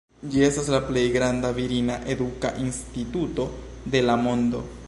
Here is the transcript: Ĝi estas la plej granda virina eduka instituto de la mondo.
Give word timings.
Ĝi 0.35 0.39
estas 0.45 0.69
la 0.75 0.79
plej 0.87 1.03
granda 1.15 1.51
virina 1.59 1.99
eduka 2.15 2.53
instituto 2.65 3.49
de 3.97 4.07
la 4.11 4.21
mondo. 4.27 4.69